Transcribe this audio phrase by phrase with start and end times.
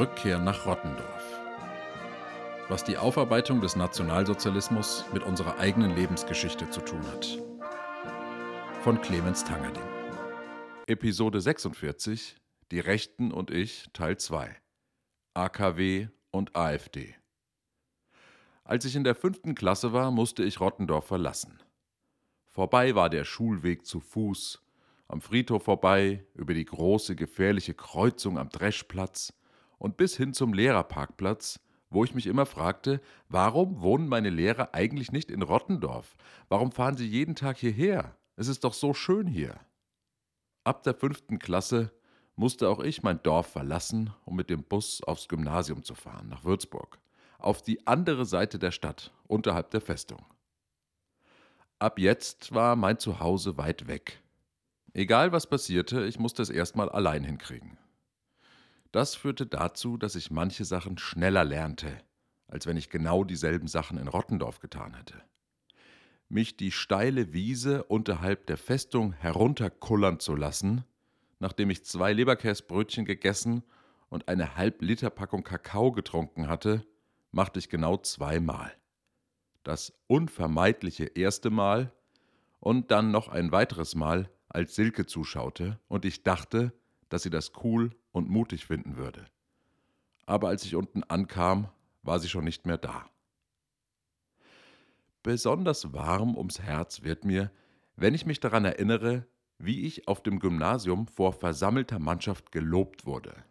[0.00, 1.40] Rückkehr nach Rottendorf.
[2.68, 7.38] Was die Aufarbeitung des Nationalsozialismus mit unserer eigenen Lebensgeschichte zu tun hat.
[8.82, 9.82] Von Clemens Tangerding.
[10.86, 12.36] Episode 46
[12.70, 14.56] Die Rechten und ich Teil 2
[15.34, 17.19] AKW und AfD.
[18.70, 21.58] Als ich in der fünften Klasse war, musste ich Rottendorf verlassen.
[22.50, 24.62] Vorbei war der Schulweg zu Fuß,
[25.08, 29.32] am Friedhof vorbei, über die große gefährliche Kreuzung am Dreschplatz,
[29.78, 31.58] und bis hin zum Lehrerparkplatz,
[31.90, 36.16] wo ich mich immer fragte, warum wohnen meine Lehrer eigentlich nicht in Rottendorf?
[36.48, 38.16] Warum fahren sie jeden Tag hierher?
[38.36, 39.58] Es ist doch so schön hier.
[40.62, 41.90] Ab der fünften Klasse
[42.36, 46.44] musste auch ich mein Dorf verlassen, um mit dem Bus aufs Gymnasium zu fahren, nach
[46.44, 47.00] Würzburg,
[47.44, 50.24] auf die andere Seite der Stadt, unterhalb der Festung.
[51.78, 54.22] Ab jetzt war mein Zuhause weit weg.
[54.92, 57.78] Egal was passierte, ich musste es erstmal allein hinkriegen.
[58.92, 61.96] Das führte dazu, dass ich manche Sachen schneller lernte,
[62.48, 65.22] als wenn ich genau dieselben Sachen in Rottendorf getan hätte.
[66.28, 70.84] Mich die steile Wiese unterhalb der Festung herunterkullern zu lassen,
[71.38, 73.62] nachdem ich zwei Leberkäsbrötchen gegessen
[74.08, 76.84] und eine Halb-Liter-Packung Kakao getrunken hatte,
[77.32, 78.72] machte ich genau zweimal.
[79.62, 81.92] Das unvermeidliche erste Mal
[82.58, 86.72] und dann noch ein weiteres Mal, als Silke zuschaute und ich dachte,
[87.08, 89.26] dass sie das cool und mutig finden würde.
[90.26, 91.68] Aber als ich unten ankam,
[92.02, 93.08] war sie schon nicht mehr da.
[95.22, 97.50] Besonders warm ums Herz wird mir,
[97.96, 99.26] wenn ich mich daran erinnere,
[99.58, 103.44] wie ich auf dem Gymnasium vor versammelter Mannschaft gelobt wurde.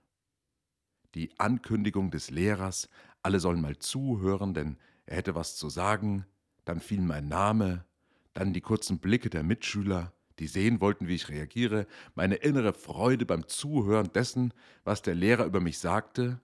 [1.13, 2.89] Die Ankündigung des Lehrers,
[3.29, 6.25] alle sollen mal zuhören, denn er hätte was zu sagen,
[6.65, 7.85] dann fiel mein Name,
[8.33, 11.85] dann die kurzen Blicke der Mitschüler, die sehen wollten, wie ich reagiere,
[12.15, 14.51] meine innere Freude beim Zuhören dessen,
[14.83, 16.41] was der Lehrer über mich sagte,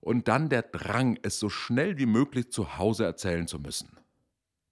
[0.00, 3.96] und dann der Drang, es so schnell wie möglich zu Hause erzählen zu müssen.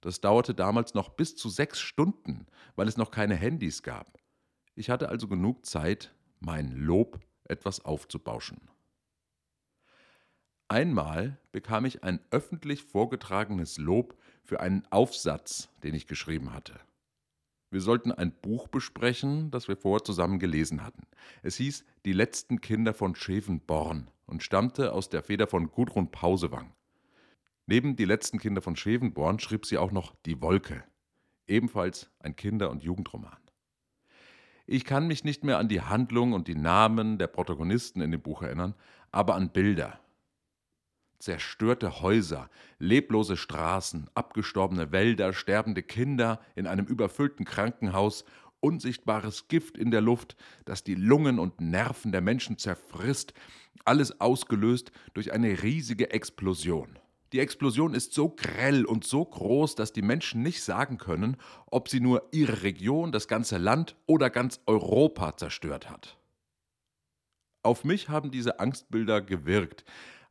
[0.02, 4.18] Das dauerte damals noch bis zu sechs Stunden, weil es noch keine Handys gab.
[4.74, 8.69] Ich hatte also genug Zeit, mein Lob etwas aufzubauschen.
[10.70, 16.78] Einmal bekam ich ein öffentlich vorgetragenes Lob für einen Aufsatz, den ich geschrieben hatte.
[17.72, 21.08] Wir sollten ein Buch besprechen, das wir vorher zusammen gelesen hatten.
[21.42, 26.72] Es hieß Die letzten Kinder von Schevenborn und stammte aus der Feder von Gudrun Pausewang.
[27.66, 30.84] Neben Die letzten Kinder von Schevenborn schrieb sie auch noch Die Wolke,
[31.48, 33.42] ebenfalls ein Kinder- und Jugendroman.
[34.66, 38.22] Ich kann mich nicht mehr an die Handlung und die Namen der Protagonisten in dem
[38.22, 38.76] Buch erinnern,
[39.10, 39.98] aber an Bilder,
[41.20, 48.24] zerstörte Häuser, leblose Straßen, abgestorbene Wälder, sterbende Kinder in einem überfüllten Krankenhaus,
[48.60, 53.32] unsichtbares Gift in der Luft, das die Lungen und Nerven der Menschen zerfrisst,
[53.84, 56.98] alles ausgelöst durch eine riesige Explosion.
[57.32, 61.88] Die Explosion ist so grell und so groß, dass die Menschen nicht sagen können, ob
[61.88, 66.18] sie nur ihre Region, das ganze Land oder ganz Europa zerstört hat.
[67.62, 69.84] Auf mich haben diese Angstbilder gewirkt,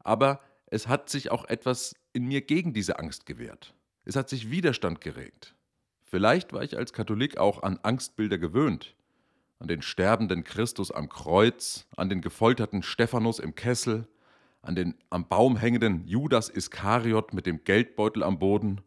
[0.04, 0.42] aber
[0.72, 3.74] es hat sich auch etwas in mir gegen diese Angst gewehrt.
[4.06, 5.56] Es hat sich Widerstand geregt.
[6.04, 8.96] Vielleicht war ich als Katholik auch an Angstbilder gewöhnt.
[9.60, 14.08] An den sterbenden Christus am Kreuz, an den gefolterten Stephanus im Kessel,
[14.62, 18.82] an den am Baum hängenden Judas Iskariot mit dem Geldbeutel am Boden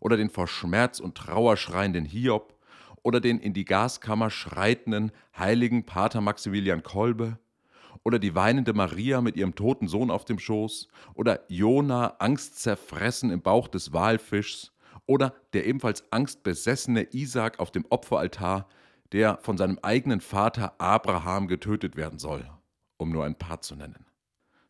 [0.00, 2.54] oder den vor Schmerz und Trauer schreienden Hiob
[3.02, 7.38] oder den in die Gaskammer schreitenden heiligen Pater Maximilian Kolbe
[8.02, 13.42] oder die weinende Maria mit ihrem toten Sohn auf dem Schoß oder Jona angstzerfressen im
[13.42, 14.72] Bauch des Walfischs
[15.06, 18.68] oder der ebenfalls angstbesessene Isaak auf dem Opferaltar,
[19.12, 22.48] der von seinem eigenen Vater Abraham getötet werden soll,
[22.96, 24.06] um nur ein paar zu nennen.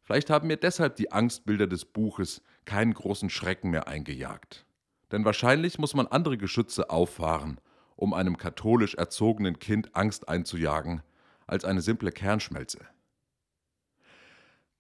[0.03, 4.67] Vielleicht haben mir deshalb die Angstbilder des Buches keinen großen Schrecken mehr eingejagt.
[5.11, 7.61] Denn wahrscheinlich muss man andere Geschütze auffahren,
[7.97, 11.03] um einem katholisch erzogenen Kind Angst einzujagen,
[11.47, 12.81] als eine simple Kernschmelze.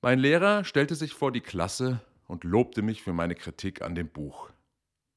[0.06, 4.08] Mein Lehrer stellte sich vor die Klasse und lobte mich für meine Kritik an dem
[4.08, 4.50] Buch.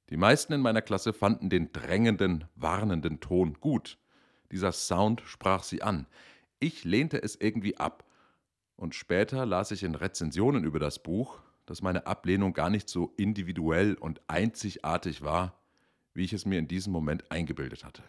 [0.10, 4.00] Die meisten in meiner Klasse fanden den drängenden, warnenden Ton gut.
[4.52, 6.08] Dieser Sound sprach sie an.
[6.60, 8.04] Ich lehnte es irgendwie ab.
[8.78, 11.38] Und später las ich in Rezensionen über das Buch,
[11.68, 15.62] dass meine Ablehnung gar nicht so individuell und einzigartig war,
[16.16, 18.02] wie ich es mir in diesem Moment eingebildet hatte.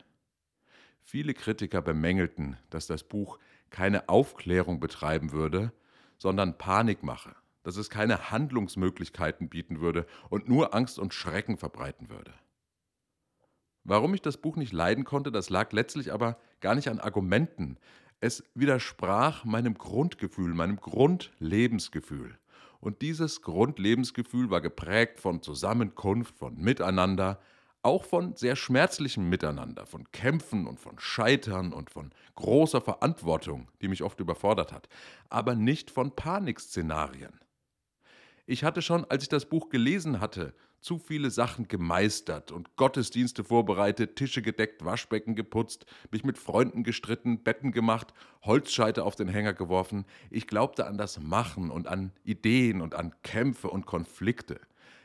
[1.02, 3.38] Viele Kritiker bemängelten, dass das Buch
[3.68, 5.74] keine Aufklärung betreiben würde,
[6.20, 12.32] sondern Panikmache, dass es keine Handlungsmöglichkeiten bieten würde und nur Angst und Schrecken verbreiten würde.
[13.84, 17.78] Warum ich das Buch nicht leiden konnte, das lag letztlich aber gar nicht an Argumenten.
[18.20, 22.38] Es widersprach meinem Grundgefühl, meinem Grundlebensgefühl.
[22.80, 27.40] Und dieses Grundlebensgefühl war geprägt von Zusammenkunft, von Miteinander,
[27.82, 33.88] auch von sehr schmerzlichem Miteinander, von Kämpfen und von Scheitern und von großer Verantwortung, die
[33.88, 34.88] mich oft überfordert hat,
[35.28, 37.40] aber nicht von Panikszenarien.
[38.46, 43.44] Ich hatte schon, als ich das Buch gelesen hatte, zu viele Sachen gemeistert und Gottesdienste
[43.44, 49.52] vorbereitet, Tische gedeckt, Waschbecken geputzt, mich mit Freunden gestritten, Betten gemacht, Holzscheite auf den Hänger
[49.52, 50.06] geworfen.
[50.30, 54.60] Ich glaubte an das Machen und an Ideen und an Kämpfe und Konflikte.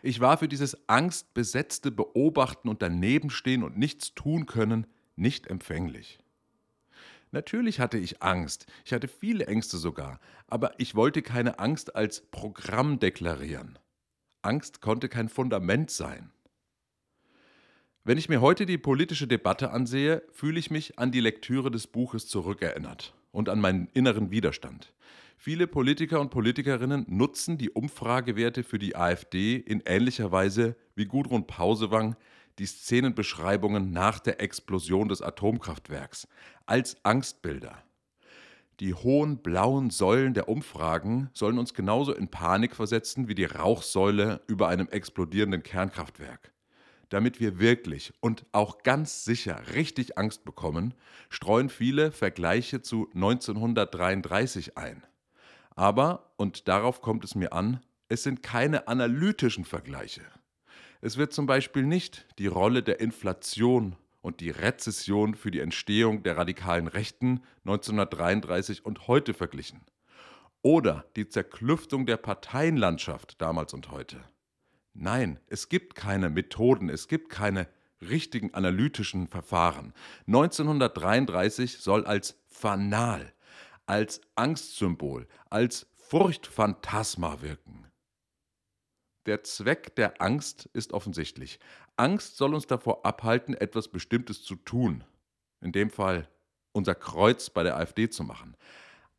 [0.05, 4.85] Ich war für dieses angstbesetzte Beobachten und Danebenstehen und nichts tun können
[5.15, 6.19] nicht empfänglich.
[7.31, 12.21] Natürlich hatte ich Angst, ich hatte viele Ängste sogar, aber ich wollte keine Angst als
[12.21, 13.79] Programm deklarieren.
[14.43, 16.31] Angst konnte kein Fundament sein.
[18.03, 21.87] Wenn ich mir heute die politische Debatte ansehe, fühle ich mich an die Lektüre des
[21.87, 24.93] Buches zurückerinnert und an meinen inneren Widerstand.
[25.37, 31.45] Viele Politiker und Politikerinnen nutzen die Umfragewerte für die AfD in ähnlicher Weise wie Gudrun
[31.45, 32.15] Pausewang
[32.57, 36.27] die Szenenbeschreibungen nach der Explosion des Atomkraftwerks
[36.65, 37.83] als Angstbilder.
[38.79, 44.41] Die hohen blauen Säulen der Umfragen sollen uns genauso in Panik versetzen wie die Rauchsäule
[44.47, 46.54] über einem explodierenden Kernkraftwerk.
[47.09, 50.93] Damit wir wirklich und auch ganz sicher richtig Angst bekommen,
[51.29, 55.03] streuen viele Vergleiche zu 1933 ein.
[55.75, 60.21] Aber, und darauf kommt es mir an, es sind keine analytischen Vergleiche.
[61.01, 66.23] Es wird zum Beispiel nicht die Rolle der Inflation und die Rezession für die Entstehung
[66.23, 69.81] der radikalen Rechten 1933 und heute verglichen.
[70.61, 74.23] Oder die Zerklüftung der Parteienlandschaft damals und heute.
[74.97, 77.67] Nein, es gibt keine Methoden, es gibt keine
[78.01, 79.93] richtigen analytischen Verfahren.
[80.27, 83.33] 1933 soll als Fanal,
[83.85, 87.91] als Angstsymbol, als Furchtphantasma wirken.
[89.25, 91.59] Der Zweck der Angst ist offensichtlich.
[91.97, 95.03] Angst soll uns davor abhalten, etwas Bestimmtes zu tun.
[95.59, 96.29] In dem Fall
[96.71, 98.55] unser Kreuz bei der AfD zu machen.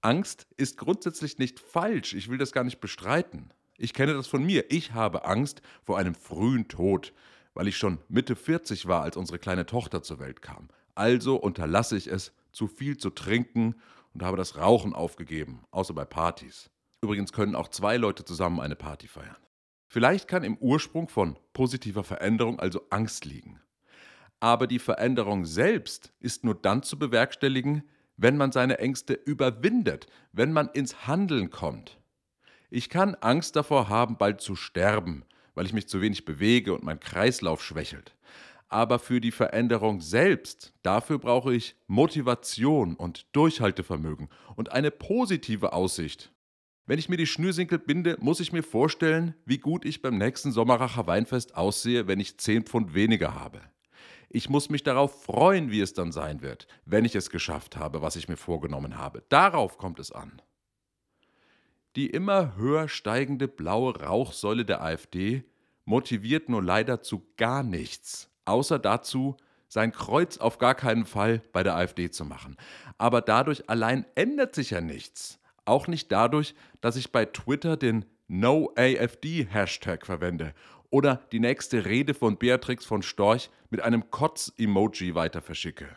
[0.00, 2.14] Angst ist grundsätzlich nicht falsch.
[2.14, 3.52] Ich will das gar nicht bestreiten.
[3.78, 4.70] Ich kenne das von mir.
[4.70, 7.12] Ich habe Angst vor einem frühen Tod,
[7.54, 10.68] weil ich schon Mitte 40 war, als unsere kleine Tochter zur Welt kam.
[10.94, 13.74] Also unterlasse ich es, zu viel zu trinken
[14.14, 16.70] und habe das Rauchen aufgegeben, außer bei Partys.
[17.02, 19.36] Übrigens können auch zwei Leute zusammen eine Party feiern.
[19.88, 23.60] Vielleicht kann im Ursprung von positiver Veränderung also Angst liegen.
[24.40, 27.82] Aber die Veränderung selbst ist nur dann zu bewerkstelligen,
[28.16, 31.98] wenn man seine Ängste überwindet, wenn man ins Handeln kommt.
[32.70, 35.24] Ich kann Angst davor haben, bald zu sterben,
[35.54, 38.16] weil ich mich zu wenig bewege und mein Kreislauf schwächelt.
[38.68, 46.32] Aber für die Veränderung selbst, dafür brauche ich Motivation und Durchhaltevermögen und eine positive Aussicht
[46.88, 50.52] wenn ich mir die Schnürsenkel binde, muss ich mir vorstellen, wie gut ich beim nächsten
[50.52, 53.60] Sommerracher Weinfest aussehe, wenn ich 10 Pfund weniger habe.
[54.28, 58.02] Ich muss mich darauf freuen, wie es dann sein wird, wenn ich es geschafft habe,
[58.02, 59.24] was ich mir vorgenommen habe.
[59.28, 60.40] Darauf kommt es an.
[61.96, 65.44] Die immer höher steigende blaue Rauchsäule der AfD
[65.86, 69.38] motiviert nur leider zu gar nichts, außer dazu,
[69.68, 72.56] sein Kreuz auf gar keinen Fall bei der AfD zu machen.
[72.98, 75.40] Aber dadurch allein ändert sich ja nichts.
[75.64, 80.52] Auch nicht dadurch, dass ich bei Twitter den NoAFD-Hashtag verwende
[80.90, 85.88] oder die nächste Rede von Beatrix von Storch mit einem Kotz-Emoji weiter verschicke.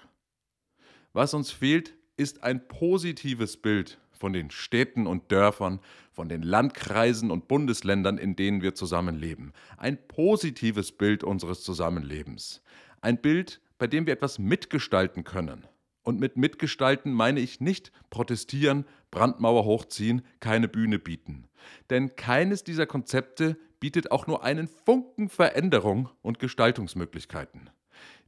[1.11, 5.79] Was uns fehlt, ist ein positives Bild von den Städten und Dörfern,
[6.11, 9.53] von den Landkreisen und Bundesländern, in denen wir zusammenleben.
[9.77, 12.61] Ein positives Bild unseres Zusammenlebens.
[13.01, 15.65] Ein Bild, bei dem wir etwas mitgestalten können.
[16.03, 21.47] Und mit mitgestalten meine ich nicht protestieren, Brandmauer hochziehen, keine Bühne bieten.
[21.89, 27.69] Denn keines dieser Konzepte bietet auch nur einen Funken Veränderung und Gestaltungsmöglichkeiten.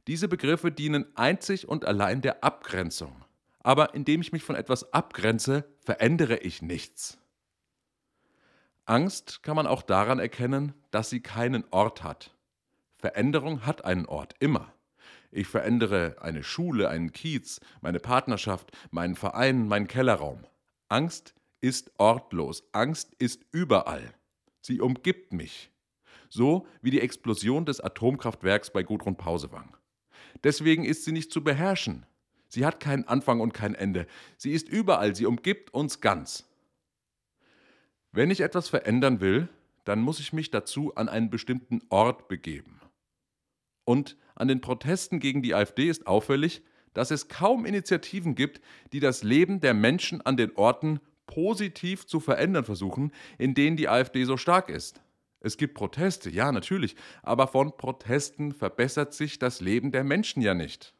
[0.06, 3.12] Diese Begriffe dienen einzig und allein der Abgrenzung.
[3.62, 7.18] Aber indem ich mich von etwas abgrenze, verändere ich nichts.
[8.84, 12.34] Angst kann man auch daran erkennen, dass sie keinen Ort hat.
[12.98, 14.72] Veränderung hat einen Ort, immer.
[15.30, 20.46] Ich verändere eine Schule, einen Kiez, meine Partnerschaft, meinen Verein, meinen Kellerraum.
[20.88, 24.12] Angst ist ortlos, Angst ist überall.
[24.60, 25.70] Sie umgibt mich.
[26.28, 29.76] So wie die Explosion des Atomkraftwerks bei Gudrun Pausewang.
[30.44, 32.04] Deswegen ist sie nicht zu beherrschen.
[32.52, 34.06] Sie hat keinen Anfang und kein Ende.
[34.36, 36.44] Sie ist überall, sie umgibt uns ganz.
[38.10, 39.48] Wenn ich etwas verändern will,
[39.84, 42.82] dann muss ich mich dazu an einen bestimmten Ort begeben.
[43.84, 48.60] Und an den Protesten gegen die AfD ist auffällig, dass es kaum Initiativen gibt,
[48.92, 53.88] die das Leben der Menschen an den Orten positiv zu verändern versuchen, in denen die
[53.88, 55.00] AfD so stark ist.
[55.40, 60.52] Es gibt Proteste, ja natürlich, aber von Protesten verbessert sich das Leben der Menschen ja
[60.52, 60.94] nicht.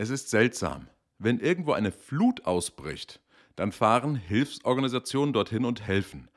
[0.00, 0.86] Es ist seltsam,
[1.18, 3.20] wenn irgendwo eine Flut ausbricht,
[3.56, 6.28] dann fahren Hilfsorganisationen dorthin und helfen.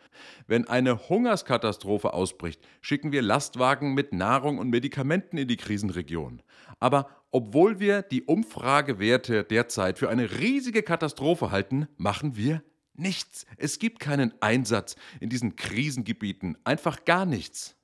[0.48, 6.42] Wenn eine Hungerskatastrophe ausbricht, schicken wir Lastwagen mit Nahrung und Medikamenten in die Krisenregion.
[6.80, 12.64] Aber obwohl wir die Umfragewerte derzeit für eine riesige Katastrophe halten, machen wir
[12.96, 13.46] nichts.
[13.58, 17.76] Es gibt keinen Einsatz in diesen Krisengebieten, einfach gar nichts.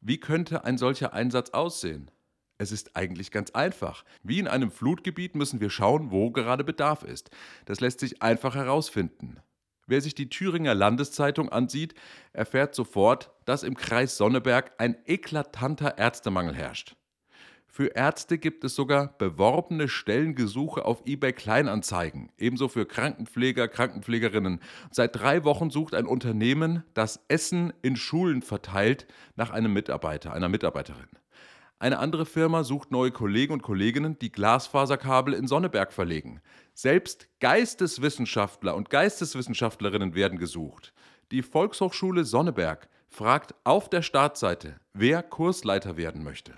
[0.00, 2.12] Wie könnte ein solcher Einsatz aussehen?
[2.58, 4.04] Es ist eigentlich ganz einfach.
[4.24, 7.30] Wie in einem Flutgebiet müssen wir schauen, wo gerade Bedarf ist.
[7.66, 9.38] Das lässt sich einfach herausfinden.
[9.86, 11.94] Wer sich die Thüringer Landeszeitung ansieht,
[12.32, 16.94] erfährt sofort, dass im Kreis Sonneberg ein eklatanter Ärztemangel herrscht.
[17.68, 24.60] Für Ärzte gibt es sogar beworbene Stellengesuche auf eBay Kleinanzeigen, ebenso für Krankenpfleger, Krankenpflegerinnen.
[24.90, 30.48] Seit drei Wochen sucht ein Unternehmen, das Essen in Schulen verteilt, nach einem Mitarbeiter, einer
[30.48, 31.08] Mitarbeiterin.
[31.80, 36.40] Eine andere Firma sucht neue Kollegen und Kolleginnen, die Glasfaserkabel in Sonneberg verlegen.
[36.74, 40.92] Selbst Geisteswissenschaftler und Geisteswissenschaftlerinnen werden gesucht.
[41.30, 46.54] Die Volkshochschule Sonneberg fragt auf der Startseite, wer Kursleiter werden möchte.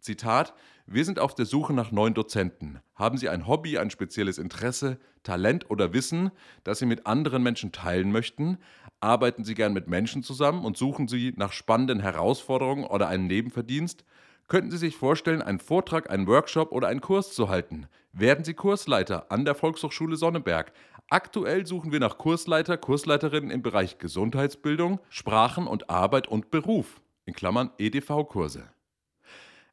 [0.00, 0.52] Zitat:
[0.86, 2.80] Wir sind auf der Suche nach neuen Dozenten.
[2.96, 6.32] Haben Sie ein Hobby, ein spezielles Interesse, Talent oder Wissen,
[6.64, 8.58] das Sie mit anderen Menschen teilen möchten?
[8.98, 14.04] Arbeiten Sie gern mit Menschen zusammen und suchen Sie nach spannenden Herausforderungen oder einen Nebenverdienst?
[14.48, 17.88] Könnten Sie sich vorstellen, einen Vortrag, einen Workshop oder einen Kurs zu halten?
[18.12, 20.72] Werden Sie Kursleiter an der Volkshochschule Sonneberg?
[21.08, 27.34] Aktuell suchen wir nach Kursleiter, Kursleiterinnen im Bereich Gesundheitsbildung, Sprachen und Arbeit und Beruf, in
[27.34, 28.68] Klammern EDV-Kurse.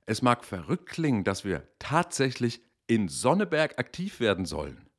[0.08, 4.90] Es mag verrückt klingen, dass wir tatsächlich in Sonneberg aktiv werden sollen.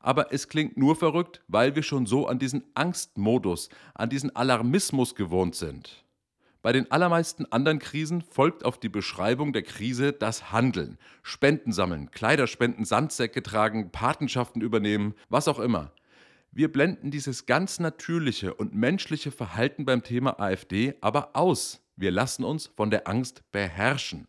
[0.00, 5.14] Aber es klingt nur verrückt, weil wir schon so an diesen Angstmodus, an diesen Alarmismus
[5.14, 6.04] gewohnt sind.
[6.62, 10.96] Bei den allermeisten anderen Krisen folgt auf die Beschreibung der Krise das Handeln.
[11.24, 15.92] Spenden sammeln, Kleiderspenden, Sandsäcke tragen, Patenschaften übernehmen, was auch immer.
[16.52, 21.80] Wir blenden dieses ganz natürliche und menschliche Verhalten beim Thema AfD aber aus.
[21.96, 24.28] Wir lassen uns von der Angst beherrschen.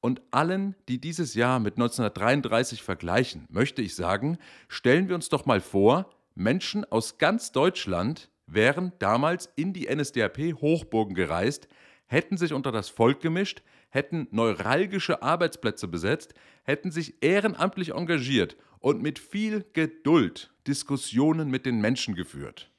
[0.00, 4.36] Und allen, die dieses Jahr mit 1933 vergleichen, möchte ich sagen,
[4.68, 11.14] stellen wir uns doch mal vor, Menschen aus ganz Deutschland wären damals in die NSDAP-Hochburgen
[11.14, 11.68] gereist,
[12.06, 19.02] hätten sich unter das Volk gemischt, hätten neuralgische Arbeitsplätze besetzt, hätten sich ehrenamtlich engagiert und
[19.02, 22.70] mit viel Geduld Diskussionen mit den Menschen geführt.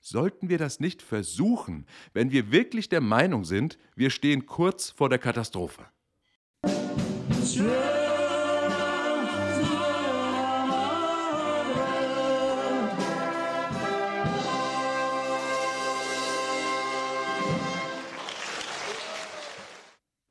[0.00, 5.08] Sollten wir das nicht versuchen, wenn wir wirklich der Meinung sind, wir stehen kurz vor
[5.08, 5.86] der Katastrophe?
[7.44, 7.95] Straight